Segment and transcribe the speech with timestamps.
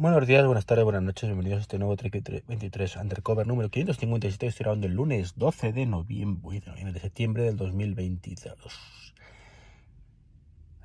[0.00, 4.46] Buenos días, buenas tardes, buenas noches, bienvenidos a este nuevo Trek 23 Undercover número 557.
[4.46, 8.56] Estoy grabando el lunes 12 de noviembre, de septiembre del 2022.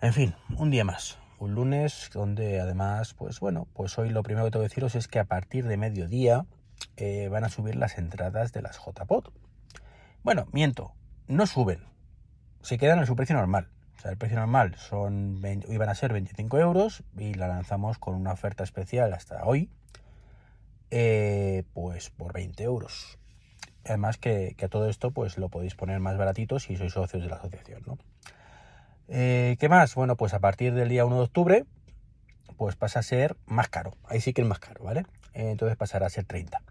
[0.01, 1.19] En fin, un día más.
[1.37, 5.07] Un lunes donde además, pues bueno, pues hoy lo primero que tengo que deciros es
[5.07, 6.47] que a partir de mediodía
[6.97, 9.31] eh, van a subir las entradas de las JPOT.
[10.23, 10.95] Bueno, miento,
[11.27, 11.85] no suben,
[12.63, 13.69] se quedan en su precio normal
[14.05, 18.63] el precio normal son iban a ser 25 euros y la lanzamos con una oferta
[18.63, 19.69] especial hasta hoy,
[20.91, 23.17] eh, pues por 20 euros.
[23.85, 27.29] Además que, a todo esto pues lo podéis poner más baratito si sois socios de
[27.29, 27.97] la asociación, ¿no?
[29.09, 29.95] Eh, ¿Qué más?
[29.95, 31.65] Bueno, pues a partir del día 1 de octubre
[32.57, 33.93] pues pasa a ser más caro.
[34.05, 35.05] Ahí sí que es más caro, ¿vale?
[35.33, 36.61] entonces pasará a ser 30.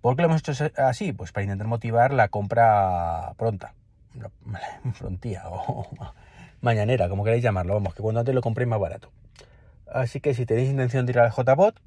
[0.00, 1.12] ¿Por qué lo hemos hecho así?
[1.12, 3.74] Pues para intentar motivar la compra pronta.
[4.94, 5.86] Frontía o
[6.60, 9.10] mañanera, como queréis llamarlo, vamos, que cuando antes lo compréis más barato.
[9.86, 11.80] Así que si tenéis intención de ir al JBot,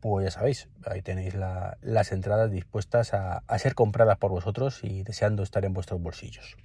[0.00, 5.42] pues ya sabéis, ahí tenéis las entradas dispuestas a, ser compradas por vosotros y deseando
[5.42, 6.56] estar en vuestros bolsillos.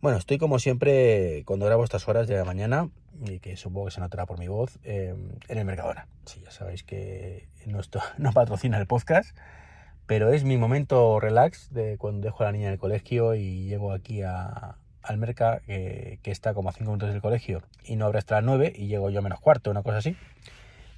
[0.00, 2.90] Bueno, estoy como siempre cuando grabo estas horas de la mañana,
[3.24, 6.06] y que supongo que se notará por mi voz, em, en el Mercadona.
[6.26, 7.48] Sí, ya sabéis que
[8.18, 9.36] no patrocina el podcast,
[10.06, 13.64] pero es mi momento relax de cuando dejo a la niña en el colegio y
[13.64, 18.06] llego aquí a, al Merca, que está como a 5 minutos del colegio, y no
[18.06, 20.16] abre hasta las 9 y llego yo a menos cuarto, una cosa así.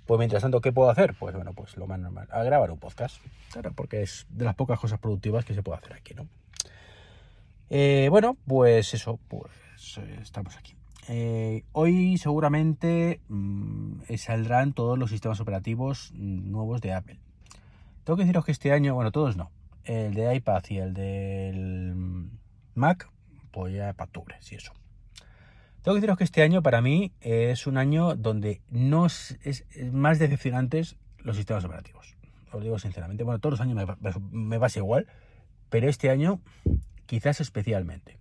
[0.08, 1.14] Pues mientras tanto, ¿qué puedo hacer?
[1.18, 3.18] Pues bueno, pues lo más normal, a grabar un podcast.
[3.52, 6.26] Claro, porque es de las pocas cosas productivas que se puede hacer aquí, ¿no?
[7.68, 9.52] Eh, bueno, pues eso, pues
[9.98, 10.74] eh, estamos aquí.
[11.08, 17.18] Eh, hoy seguramente mm, saldrán todos los sistemas operativos nuevos de Apple.
[18.04, 19.50] Tengo que deciros que este año, bueno, todos no.
[19.84, 22.30] El de iPad y el del
[22.74, 23.10] Mac
[23.64, 24.72] para octubre, si eso.
[25.82, 29.38] Tengo que deciros que este año para mí es un año donde no es,
[29.92, 32.16] más decepcionantes los sistemas operativos.
[32.52, 35.06] Os digo sinceramente, bueno, todos los años me, me pasa igual,
[35.70, 36.40] pero este año
[37.06, 38.18] quizás especialmente.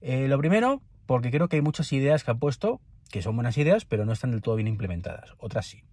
[0.00, 3.56] Eh, lo primero, porque creo que hay muchas ideas que han puesto que son buenas
[3.58, 5.34] ideas, pero no están del todo bien implementadas.
[5.38, 5.84] Otras sí.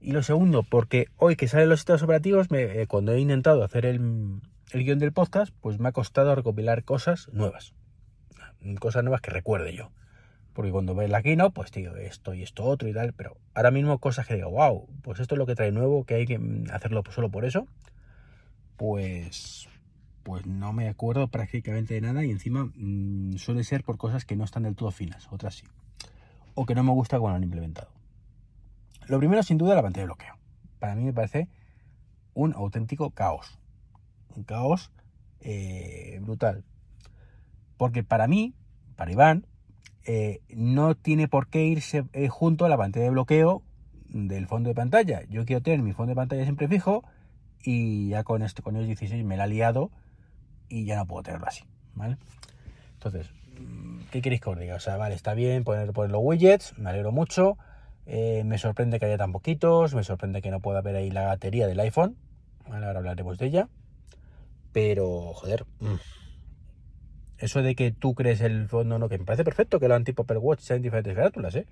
[0.00, 3.64] Y lo segundo, porque hoy que salen los sistemas operativos, me, eh, cuando he intentado
[3.64, 4.40] hacer el,
[4.72, 7.72] el guion del podcast, pues me ha costado recopilar cosas nuevas.
[8.80, 9.90] Cosas nuevas que recuerde yo.
[10.52, 13.12] Porque cuando ve la no pues digo esto y esto otro y tal.
[13.12, 16.14] Pero ahora mismo cosas que digo, wow, pues esto es lo que trae nuevo, que
[16.14, 16.40] hay que
[16.72, 17.66] hacerlo solo por eso.
[18.76, 19.68] Pues,
[20.22, 24.36] pues no me acuerdo prácticamente de nada y encima mm, suele ser por cosas que
[24.36, 25.66] no están del todo finas, otras sí.
[26.54, 27.88] O que no me gusta cuando lo han implementado.
[29.06, 30.34] Lo primero, sin duda, la pantalla de bloqueo.
[30.78, 31.48] Para mí me parece
[32.34, 33.57] un auténtico caos
[34.36, 34.90] un caos
[35.40, 36.64] eh, brutal.
[37.76, 38.54] Porque para mí,
[38.96, 39.46] para Iván,
[40.04, 43.62] eh, no tiene por qué irse eh, junto a la pantalla de bloqueo
[44.08, 45.22] del fondo de pantalla.
[45.28, 47.04] Yo quiero tener mi fondo de pantalla siempre fijo
[47.62, 49.90] y ya con esto, con el 16 me la ha liado
[50.68, 51.64] y ya no puedo tenerlo así,
[51.94, 52.16] ¿vale?
[52.94, 53.30] Entonces,
[54.10, 54.76] ¿qué queréis que os diga?
[54.76, 57.58] O sea, vale, está bien poner, poner los widgets, me alegro mucho,
[58.06, 61.66] me sorprende que haya tan poquitos, me sorprende que no pueda ver ahí la batería
[61.66, 62.16] del iPhone,
[62.66, 63.68] ahora hablaremos de ella.
[64.72, 65.94] Pero, joder, mm.
[67.38, 70.22] eso de que tú crees el fondo, no, que me parece perfecto que lo tipo
[70.22, 71.66] Apple Watch sean diferentes carátulas, ¿eh?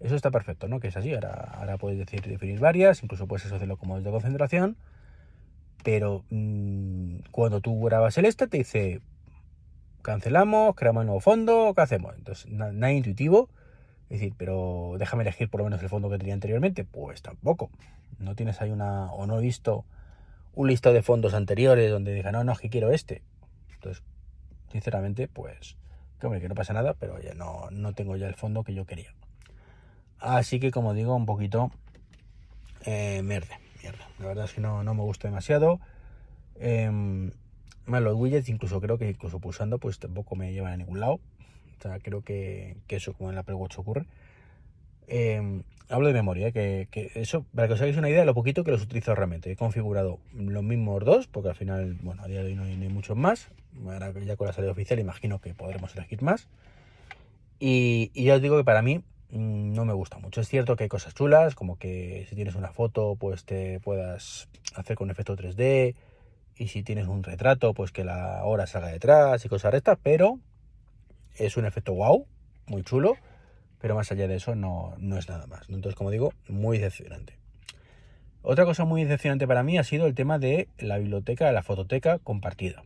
[0.00, 0.78] Eso está perfecto, ¿no?
[0.78, 1.14] Que es así.
[1.14, 4.76] Ahora, ahora puedes decir, definir varias, incluso puedes asociarlo como de concentración.
[5.82, 9.00] Pero mm, cuando tú grabas el este, te dice,
[10.02, 12.14] cancelamos, creamos un nuevo fondo, ¿qué hacemos?
[12.16, 13.48] Entonces, nada intuitivo.
[14.10, 16.84] Es decir, pero déjame elegir por lo menos el fondo que tenía anteriormente.
[16.84, 17.70] Pues tampoco.
[18.18, 19.84] No tienes ahí una, o no he visto
[20.56, 23.22] un listado de fondos anteriores donde diga, no, no, es que quiero este.
[23.74, 24.02] Entonces,
[24.72, 25.76] sinceramente, pues,
[26.18, 28.74] que hombre, que no pasa nada, pero ya no, no tengo ya el fondo que
[28.74, 29.14] yo quería.
[30.18, 31.70] Así que, como digo, un poquito
[32.86, 33.58] eh, mierda.
[34.18, 35.78] La verdad es que no, no me gusta demasiado.
[36.56, 37.30] Eh,
[37.86, 41.20] los widgets, incluso creo que incluso pulsando, pues tampoco me llevan a ningún lado.
[41.78, 44.06] O sea, creo que, eso como en la Apple ocurre.
[45.06, 48.64] Eh, hablo de memoria, que, eso, para que os hagáis una idea de lo poquito
[48.64, 49.50] que los utilizo realmente.
[49.50, 52.76] He configurado los mismos dos, porque al final, bueno, a día de hoy no hay,
[52.88, 53.48] muchos más.
[53.84, 56.48] Ahora ya con la salida oficial imagino que podremos elegir más.
[57.58, 58.98] Y, ya os digo que para mí
[59.30, 60.40] mm, no me gusta mucho.
[60.40, 64.48] Es cierto que hay cosas chulas, como que si tienes una foto, pues te puedas
[64.74, 65.94] hacer con efecto 3D.
[66.58, 70.40] Y si tienes un retrato, pues que la hora salga detrás y cosas rectas, pero
[71.36, 72.26] es un efecto wow,
[72.66, 73.16] muy chulo
[73.86, 75.68] pero más allá de eso no, es nada más.
[75.68, 77.38] Entonces, como digo, muy decepcionante.
[78.42, 82.18] Otra cosa muy decepcionante para mí ha sido el tema de la biblioteca, la fototeca
[82.18, 82.82] compartida.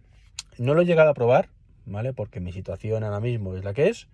[0.59, 1.49] No lo he llegado a probar,
[1.87, 2.13] ¿vale?
[2.13, 4.09] Porque mi situación ahora mismo es la que es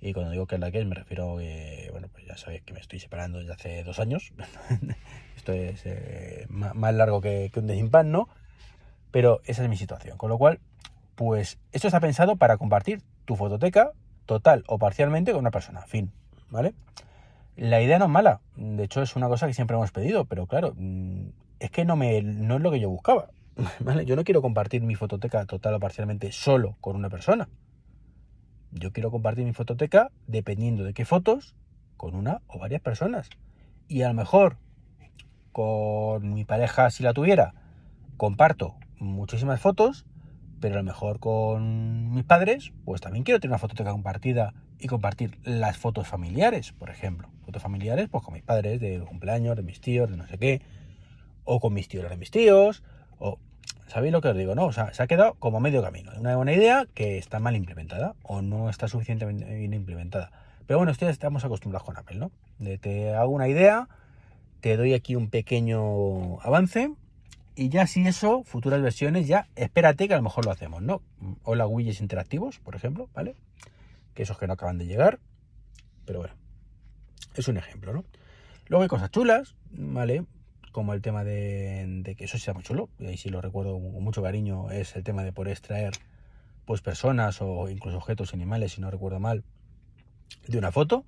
[0.00, 2.62] Y cuando digo que es la que es, me refiero que, bueno, pues ya sabéis
[2.62, 4.32] que me estoy separando desde hace dos años.
[5.36, 8.28] Esto es eh, más largo que, un desimpan, ¿no?
[9.12, 10.18] Pero esa es mi situación.
[10.18, 10.58] Con lo cual,
[11.14, 13.92] pues esto está pensado para compartir tu fototeca
[14.26, 15.82] total o parcialmente con una persona.
[15.82, 16.10] Fin,
[16.54, 16.74] ¿vale?
[17.56, 18.40] La idea no es mala.
[18.56, 21.26] De hecho, es una cosa que siempre hemos pedido, pero claro, mm,
[21.58, 23.28] es que no, me, no es lo que yo buscaba.
[23.80, 24.06] ¿vale?
[24.06, 27.48] Yo no quiero compartir mi fototeca total o parcialmente solo con una persona.
[28.70, 31.54] Yo quiero compartir mi fototeca dependiendo de qué fotos
[31.96, 33.28] con una o varias personas.
[33.86, 34.56] Y a lo mejor
[35.52, 37.54] con mi pareja, si la tuviera,
[38.16, 40.06] comparto muchísimas fotos,
[40.60, 44.86] pero a lo mejor con mis padres, pues también quiero tener una fototeca compartida y
[44.86, 47.30] compartir las fotos familiares, por ejemplo.
[47.46, 50.60] Fotos familiares, pues con mis padres, de cumpleaños, de mis tíos, de no sé qué,
[51.44, 52.82] o con mis tíos de mis tíos,
[53.18, 53.38] o
[53.86, 54.54] ¿Sabéis lo que os digo?
[54.54, 56.12] No, o sea, se ha quedado como medio camino.
[56.18, 60.32] Una buena idea que está mal implementada o no está suficientemente bien implementada.
[60.66, 62.30] Pero bueno, ustedes estamos acostumbrados con Apple, ¿no?
[62.80, 63.88] te hago una idea,
[64.60, 66.90] te doy aquí un pequeño avance
[67.56, 71.00] y ya si eso, futuras versiones, ya espérate que a lo mejor lo hacemos, ¿no?
[71.42, 73.34] Hola widgets interactivos, por ejemplo, ¿vale?
[74.14, 75.20] Que esos que no acaban de llegar,
[76.04, 76.34] pero bueno,
[77.34, 78.04] es un ejemplo, ¿no?
[78.68, 80.24] Luego hay cosas chulas, ¿vale?
[80.74, 84.02] como el tema de, que eso sea muy chulo, y ahí sí lo recuerdo con
[84.02, 85.92] mucho cariño, es el tema de poder extraer
[86.64, 89.44] pues personas o incluso objetos animales, si no recuerdo mal,
[90.48, 91.04] de una foto.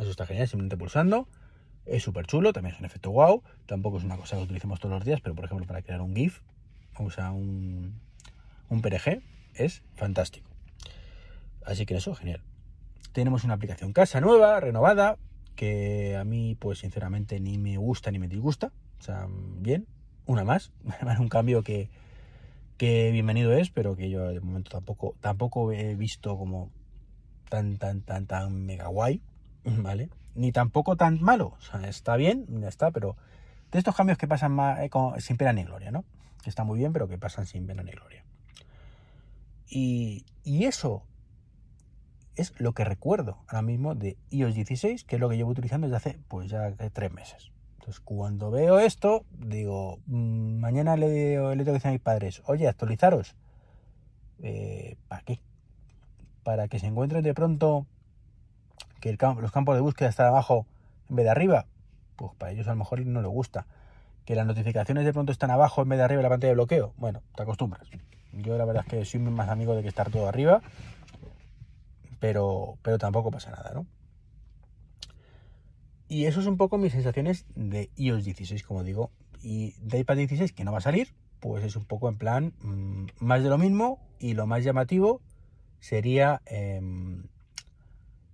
[0.00, 1.28] Eso está genial, simplemente pulsando.
[1.86, 3.44] Es súper chulo, también es un efecto wow.
[3.66, 6.16] Tampoco es una cosa que utilicemos todos los días, pero por ejemplo para crear un
[6.16, 6.40] GIF,
[6.98, 8.00] o sea, un,
[8.68, 8.82] un
[9.54, 10.50] es fantástico.
[11.64, 12.42] Así que eso, genial.
[13.12, 15.16] Tenemos una aplicación casa nueva, renovada,
[15.54, 18.72] que a mí pues sinceramente ni me gusta ni me disgusta.
[18.98, 19.86] O sea, bien,
[20.26, 20.72] una más,
[21.18, 21.88] un cambio que,
[22.78, 26.70] bienvenido es, pero que yo de momento tampoco, tampoco he visto como
[27.48, 29.22] tan, tan, tan, tan mega guay,
[29.64, 30.10] ¿vale?
[30.34, 33.16] Ni tampoco tan malo, o sea, está bien, ya está, pero
[33.70, 36.04] de estos cambios que pasan más, eh, sin pena ni gloria, ¿no?
[36.42, 38.24] Que está muy bien, pero que pasan sin pena ni gloria.
[39.66, 41.04] Y, y eso
[42.36, 45.86] es lo que recuerdo ahora mismo de iOS 16, que es lo que llevo utilizando
[45.86, 47.50] desde hace pues ya tres meses.
[47.74, 52.42] Entonces, cuando veo esto, digo, mm, mañana le, le tengo que decir a mis padres,
[52.46, 53.36] oye, actualizaros.
[54.42, 55.40] Eh, ¿Para qué?
[56.42, 57.86] Para que se encuentren de pronto
[59.00, 60.66] que los campos de búsqueda están abajo
[61.10, 61.66] en vez de arriba.
[62.16, 63.66] Pues para ellos a lo mejor no les gusta.
[64.24, 66.54] Que las notificaciones de pronto están abajo en vez de arriba en la pantalla de
[66.54, 66.94] bloqueo.
[66.96, 67.86] Bueno, te acostumbras.
[68.32, 70.62] Yo la verdad es que soy más amigo de que estar todo arriba.
[72.24, 73.86] Pero, pero tampoco pasa nada, ¿no?
[76.08, 79.10] Y eso es un poco mis sensaciones de iOS 16, como digo.
[79.42, 82.54] Y de iPad 16, que no va a salir, pues es un poco en plan
[82.62, 84.00] mm, más de lo mismo.
[84.18, 85.20] Y lo más llamativo
[85.80, 87.24] sería em,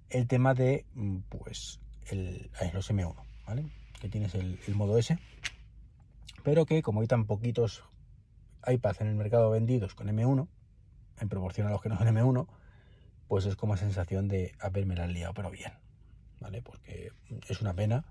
[0.09, 3.65] el tema de, mm, pues, el, los M1, ¿vale?
[4.01, 5.19] Que tienes el, modo S.
[6.45, 7.83] Pero que como hay tan poquitos
[8.65, 10.47] iPads en el mercado vendidos con M1,
[11.19, 12.47] en proporción a los que no son M1,
[13.31, 15.71] pues es como sensación de haberme la liado, pero bien.
[16.41, 16.63] ¿vale?
[16.63, 17.13] Porque
[17.49, 18.05] es una pena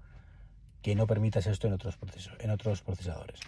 [0.81, 3.41] que no permitas esto en otros procesos, en otros procesadores.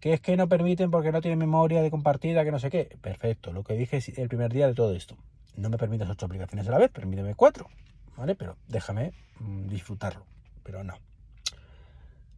[0.00, 2.96] Que es que no permiten porque no tienen memoria de compartida, que no sé qué.
[3.00, 5.16] Perfecto, lo que dije el primer día de todo esto.
[5.56, 7.68] No me permitas ocho aplicaciones a la vez, permíteme cuatro,
[8.16, 8.34] ¿vale?
[8.34, 10.24] Pero déjame mm, disfrutarlo,
[10.64, 10.94] pero no.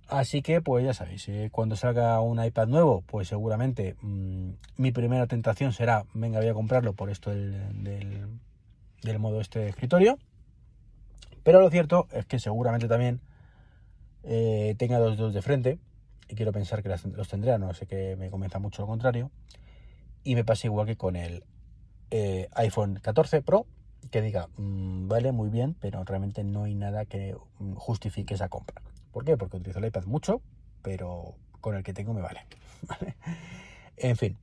[0.08, 4.92] Así que, pues ya sabéis, eh, cuando salga un iPad nuevo, pues seguramente mm, mi
[4.92, 8.26] primera tentación será, venga, voy a comprarlo por esto del, del,
[9.02, 10.18] del modo este de escritorio
[11.42, 13.20] pero lo cierto es que seguramente también
[14.22, 15.78] eh, tenga dos dedos de frente,
[16.28, 19.30] y quiero pensar que los tendré, no sé que me comienza mucho lo contrario,
[20.24, 21.44] y me pasa igual que con el
[22.10, 23.66] eh, iPhone 14 Pro,
[24.10, 27.36] que diga, mm, vale, muy bien, pero realmente no hay nada que
[27.74, 28.82] justifique esa compra.
[29.10, 29.36] ¿Por qué?
[29.36, 30.40] Porque utilizo el iPad mucho,
[30.82, 32.46] pero con el que tengo me vale.
[33.98, 34.36] En fin,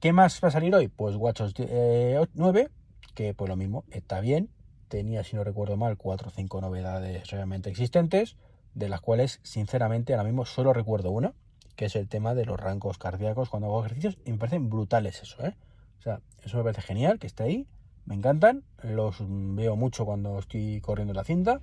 [0.00, 0.88] ¿qué más va a salir hoy?
[0.88, 2.68] Pues WatchOS 9, eh,
[3.16, 4.50] que pues lo mismo, está bien,
[4.86, 8.36] tenía, si no recuerdo mal, cuatro o cinco novedades realmente existentes,
[8.74, 11.32] de las cuales, sinceramente, ahora mismo solo recuerdo una,
[11.74, 15.22] que es el tema de los rangos cardíacos cuando hago ejercicios, y me parecen brutales
[15.22, 15.56] eso, ¿eh?
[15.98, 17.66] O sea, eso me parece genial, que esté ahí,
[18.04, 21.60] me encantan, los veo mucho cuando estoy corriendo la cinta,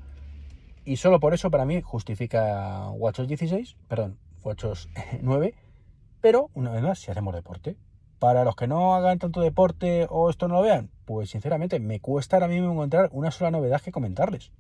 [0.84, 4.90] y solo por eso para mí justifica WatchOS 16, perdón, WatchOS
[5.22, 5.54] 9,
[6.20, 7.78] pero una vez más, si hacemos deporte,
[8.24, 12.00] para los que no hagan tanto deporte o esto no lo vean, pues sinceramente me
[12.00, 14.54] cuesta ahora mismo encontrar una sola novedad que comentarles.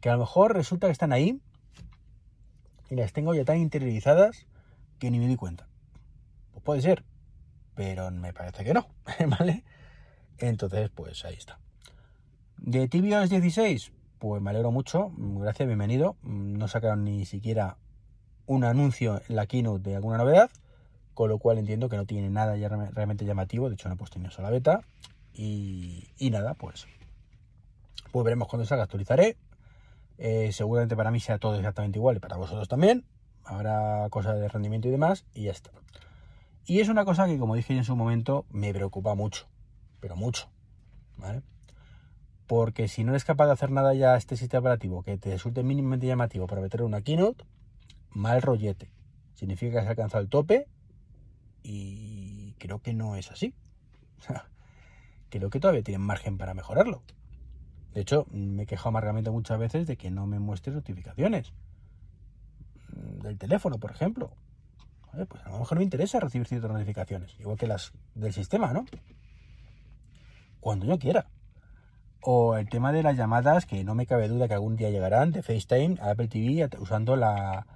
[0.00, 1.40] Que a lo mejor resulta que están ahí
[2.90, 4.48] y las tengo ya tan interiorizadas
[4.98, 5.68] que ni me di cuenta.
[6.50, 7.04] Pues puede ser,
[7.76, 8.88] pero me parece que no,
[9.38, 9.62] ¿vale?
[10.38, 11.60] Entonces, pues ahí está.
[12.56, 16.16] De tvOS 16, pues me alegro mucho, gracias, bienvenido.
[16.24, 17.76] No sacaron ni siquiera
[18.46, 20.50] un anuncio en la keynote de alguna novedad,
[21.18, 23.98] con lo cual entiendo que no tiene nada ya realmente llamativo, de hecho no he
[23.98, 24.82] puesto ni una sola beta.
[25.34, 26.86] Y, nada, pues,
[28.12, 29.36] pues veremos cuando salga, actualizaré.
[30.16, 33.04] Eh, seguramente para mí sea todo exactamente igual y para vosotros también.
[33.44, 35.72] Habrá cosas de rendimiento y demás y ya está.
[36.66, 39.48] Y es una cosa que, como dije en su momento, me preocupa mucho,
[39.98, 40.48] pero mucho.
[41.16, 41.42] ¿vale?
[42.46, 45.64] Porque si no eres capaz de hacer nada ya este sistema operativo que te resulte
[45.64, 47.44] mínimamente llamativo para meter una keynote,
[48.10, 48.92] mal rollete.
[49.34, 50.68] Significa que has alcanzado el tope
[51.70, 53.52] y creo que no es así.
[55.28, 57.02] creo que todavía tienen margen para mejorarlo.
[57.92, 61.52] De hecho, me he quejado amargamente muchas veces de que no me muestre notificaciones.
[63.22, 64.30] Del teléfono, por ejemplo.
[65.28, 68.86] Pues a lo mejor me interesa recibir ciertas notificaciones, igual que las del sistema, ¿no?
[70.60, 71.26] Cuando yo quiera.
[72.22, 75.32] O el tema de las llamadas, que no me cabe duda que algún día llegarán,
[75.32, 77.66] de FaceTime a Apple TV usando la,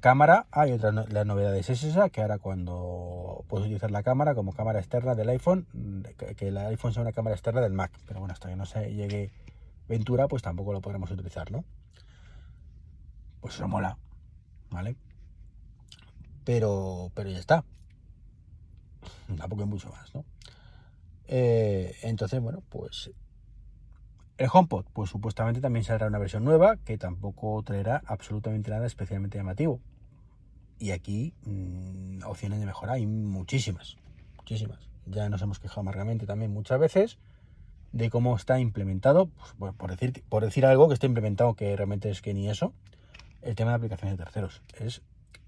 [0.00, 0.46] cámara.
[0.50, 1.70] Hay otras las novedades.
[1.70, 5.66] Es esa, que ahora cuando puedes utilizar la cámara como cámara externa del iPhone,
[6.36, 7.92] que el iPhone sea una cámara externa del Mac.
[8.06, 9.30] Pero bueno, hasta que no se llegue
[9.88, 11.64] Ventura, pues tampoco lo podremos utilizar, ¿no?
[13.40, 13.98] Pues eso mola,
[14.70, 14.96] ¿vale?
[16.44, 17.64] Pero, pero ya está.
[19.36, 20.24] Tampoco hay mucho más, ¿no?
[21.26, 23.10] Eh, entonces, bueno, pues
[24.36, 29.38] el HomePod, pues supuestamente también saldrá una versión nueva que tampoco traerá absolutamente nada especialmente
[29.38, 29.80] llamativo.
[30.78, 33.96] Y aquí mm, opciones de mejora hay muchísimas,
[34.36, 34.78] muchísimas.
[35.06, 37.18] Ya nos hemos quejado amargamente también muchas veces
[37.92, 42.10] de cómo está implementado, pues, por, decir, por decir algo que está implementado que realmente
[42.10, 42.72] es que ni eso,
[43.40, 44.62] el tema de aplicaciones de terceros.
[44.80, 45.02] Es,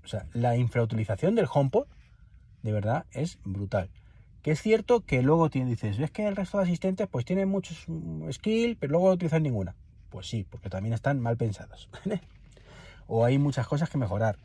[0.05, 1.87] o sea, la infrautilización del HomePod,
[2.63, 3.91] de verdad, es brutal.
[4.47, 7.49] Que es cierto que luego tiene, dices, ves que el resto de asistentes pues tienen
[7.49, 9.75] muchos mm, skill, pero luego no utilizan ninguna.
[10.09, 11.89] Pues sí, porque también están mal pensadas.
[13.09, 14.39] o hay muchas cosas que mejorar.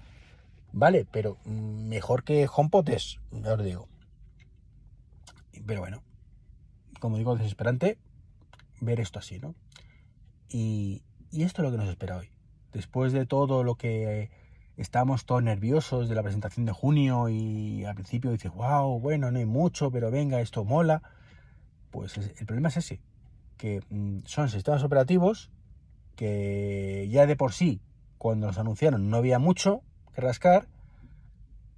[0.73, 3.87] Vale, pero mm, mejor que HomePod es, ya os digo.
[5.67, 6.01] Pero bueno,
[6.99, 7.99] como digo, desesperante
[8.79, 9.53] ver esto así, ¿no?
[10.49, 12.31] Y, y esto es lo que nos espera hoy.
[12.73, 14.31] Después de todo lo que
[14.81, 19.37] estamos todos nerviosos de la presentación de junio y al principio dices, wow, bueno, no
[19.37, 21.03] hay mucho, pero venga, esto mola.
[21.91, 22.99] Pues el problema es ese,
[23.57, 25.51] que mm, son sistemas operativos
[26.15, 27.79] que ya de por sí,
[28.17, 29.81] cuando los anunciaron, no había mucho
[30.13, 30.67] que rascar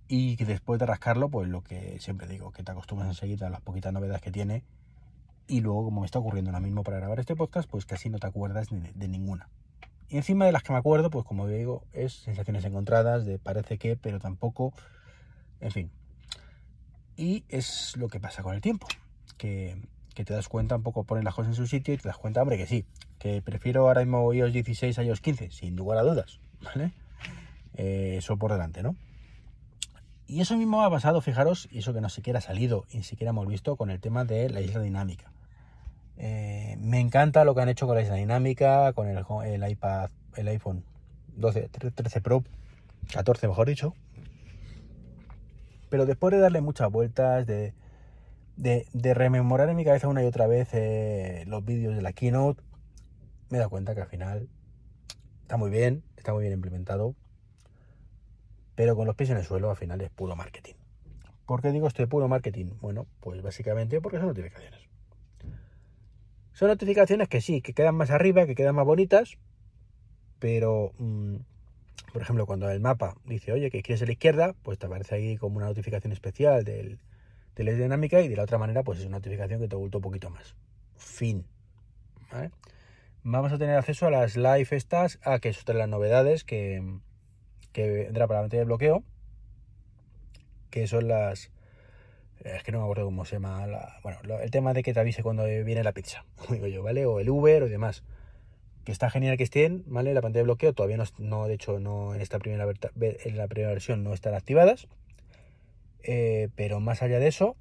[0.07, 3.49] y que después de rascarlo, pues lo que siempre digo, que te acostumbras enseguida a
[3.49, 4.63] las poquitas novedades que tiene
[5.47, 8.17] y luego, como me está ocurriendo ahora mismo para grabar este podcast, pues casi no
[8.17, 9.49] te acuerdas de ninguna.
[10.13, 13.79] Y encima de las que me acuerdo, pues como digo, es sensaciones encontradas, de parece
[13.79, 14.71] que, pero tampoco,
[15.59, 15.91] en fin.
[17.17, 18.85] Y es lo que pasa con el tiempo,
[19.37, 19.75] que,
[20.13, 22.43] te das cuenta un poco, pones las cosas en su sitio y te das cuenta,
[22.43, 22.85] hombre, que sí,
[23.17, 26.91] que prefiero ahora mismo iOS 16 a iOS 15, sin lugar a dudas, ¿vale?
[27.73, 28.95] Eh, eso por delante, ¿no?
[30.27, 33.03] Y eso mismo ha pasado, fijaros, y eso que no siquiera ha salido y ni
[33.03, 35.31] siquiera hemos visto con el tema de la isla dinámica.
[36.17, 40.47] Eh, me encanta lo que han hecho con la dinámica, con el, el iPad, el
[40.47, 40.83] iPhone
[41.35, 42.43] 12, 13 Pro,
[43.13, 43.95] 14 mejor dicho.
[45.89, 47.73] Pero después de darle muchas vueltas, de,
[48.55, 52.61] de, rememorar en mi cabeza una y otra vez eh, los vídeos de la keynote,
[53.49, 54.49] me he dado cuenta que al final
[55.41, 57.15] está muy bien, está muy bien implementado,
[58.75, 60.73] pero con los pies en el suelo al final es puro marketing.
[61.45, 62.71] ¿Por qué digo esto de puro marketing?
[62.81, 64.79] Bueno, pues básicamente porque son notificaciones.
[66.53, 69.37] Son notificaciones que sí, que quedan más arriba, que quedan más bonitas,
[70.39, 71.37] pero, mm,
[72.11, 75.15] por ejemplo, cuando el mapa dice, oye, que quieres a la izquierda, pues te aparece
[75.15, 76.99] ahí como una notificación especial del,
[77.55, 79.97] de la dinámica y de la otra manera, pues es una notificación que te oculta
[79.97, 80.55] un poquito más.
[80.95, 81.45] Fin.
[83.23, 86.83] Vamos a tener acceso a las live estas, a que son las novedades que,
[87.71, 89.03] que vendrá para la pantalla de bloqueo,
[90.69, 91.51] que son las,
[92.43, 93.65] es que no me acuerdo cómo se llama,
[94.03, 97.05] bueno, el tema de que te avise cuando viene la pizza, digo yo, ¿vale?
[97.05, 98.03] O el Uber o demás.
[98.83, 100.13] Que está genial que estén, ¿vale?
[100.13, 103.71] La pantalla de bloqueo todavía no, de hecho, no en esta primera, en la primera
[103.71, 104.87] versión no están activadas.
[106.03, 107.55] Eh, pero más allá de eso,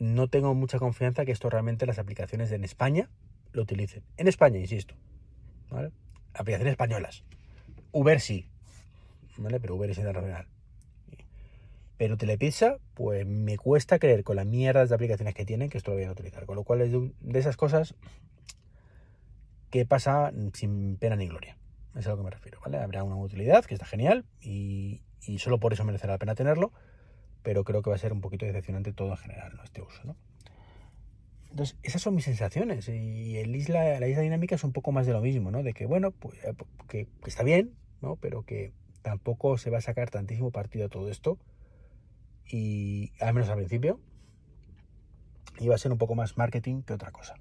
[0.00, 3.08] no tengo mucha confianza que esto realmente las aplicaciones en España
[3.52, 4.02] lo utilicen.
[4.16, 4.96] En España, insisto,
[5.70, 5.92] ¿vale?
[6.34, 7.22] Aplicaciones españolas.
[7.92, 8.48] Uber sí,
[9.36, 9.60] ¿vale?
[9.60, 10.48] Pero Uber es internacional.
[11.98, 15.90] Pero Telepizza, pues me cuesta creer con las mierdas de aplicaciones que tienen que esto
[15.90, 16.46] lo vayan a utilizar.
[16.46, 17.96] Con lo cual es de, esas cosas
[19.70, 21.58] que pasa sin pena ni gloria.
[21.96, 22.78] Es a lo que me refiero, ¿vale?
[22.78, 25.02] Habrá una utilidad que está genial y,
[25.38, 26.72] solo por eso merecerá la pena tenerlo,
[27.42, 29.64] pero creo que va a ser un poquito decepcionante todo en general, ¿no?
[29.64, 30.16] Este uso, ¿no?
[31.50, 32.88] entonces, esas son mis sensaciones.
[32.88, 35.62] Y el isla, la isla dinámica es un poco más de lo mismo, ¿no?
[35.62, 36.54] De que, bueno, pues, eh,
[36.88, 38.16] que, está bien, ¿no?
[38.16, 41.38] Pero que tampoco se va a sacar tantísimo partido a todo esto.
[42.48, 44.00] Y al menos al principio.
[45.68, 47.34] Va a ser un poco más marketing que otra cosa.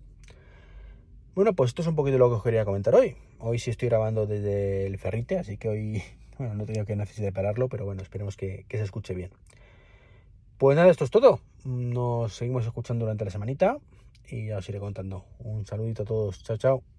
[1.35, 3.15] Bueno, pues esto es un poquito lo que os quería comentar hoy.
[3.39, 6.03] Hoy sí estoy grabando desde el ferrite, así que hoy,
[6.39, 9.31] bueno, no he tenido que necesitar pararlo, pero bueno, esperemos que, que se escuche bien.
[10.57, 11.39] Pues nada, esto es todo.
[11.63, 13.77] Nos seguimos escuchando durante la semanita
[14.27, 15.25] y ya os iré contando.
[15.37, 16.43] Un saludito a todos.
[16.43, 16.96] Chao, chao.